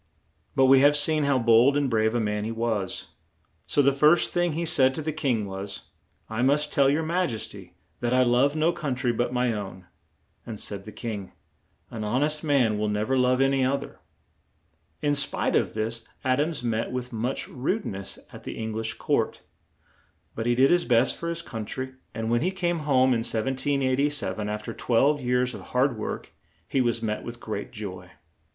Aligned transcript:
]But 0.55 0.65
we 0.65 0.79
have 0.79 0.95
seen 0.95 1.25
how 1.25 1.37
bold 1.37 1.77
and 1.77 1.87
brave 1.87 2.15
a 2.15 2.19
man 2.19 2.43
he 2.43 2.51
was, 2.51 3.09
so 3.67 3.83
the 3.83 3.93
first 3.93 4.33
thing 4.33 4.53
he 4.53 4.65
said 4.65 4.95
to 4.95 5.01
the 5.03 5.13
king 5.13 5.45
was: 5.45 5.89
"I 6.27 6.41
must 6.41 6.73
tell 6.73 6.89
your 6.89 7.03
Maj 7.03 7.35
es 7.35 7.47
ty 7.47 7.73
that 7.99 8.11
I 8.11 8.23
love 8.23 8.55
no 8.55 8.73
coun 8.73 8.95
try 8.95 9.11
but 9.11 9.31
my 9.31 9.53
own"; 9.53 9.85
and 10.43 10.59
said 10.59 10.85
the 10.85 10.91
king: 10.91 11.33
"An 11.91 12.01
hon 12.03 12.23
est 12.23 12.43
man 12.43 12.79
will 12.79 12.89
nev 12.89 13.11
er 13.11 13.15
love 13.19 13.41
an 13.41 13.51
y 13.51 13.63
oth 13.63 13.83
er." 13.83 13.99
In 15.03 15.13
spite 15.13 15.55
of 15.55 15.75
this, 15.75 16.07
Ad 16.23 16.41
ams 16.41 16.63
met 16.63 16.91
with 16.91 17.13
much 17.13 17.47
rude 17.47 17.85
ness 17.85 18.17
at 18.33 18.43
the 18.43 18.57
Eng 18.57 18.73
lish 18.73 18.95
court; 18.95 19.43
but 20.33 20.47
he 20.47 20.55
did 20.55 20.71
his 20.71 20.83
best 20.83 21.15
for 21.15 21.29
his 21.29 21.43
coun 21.43 21.63
try, 21.65 21.91
and 22.15 22.31
when 22.31 22.41
he 22.41 22.49
came 22.49 22.79
home 22.89 23.09
in 23.13 23.19
1787, 23.21 24.49
af 24.49 24.63
ter 24.63 24.73
twelve 24.73 25.21
years 25.21 25.53
of 25.53 25.61
hard 25.61 25.95
work, 25.95 26.31
he 26.67 26.81
was 26.81 27.03
met 27.03 27.23
with 27.23 27.39
great 27.39 27.71
joy. 27.71 28.09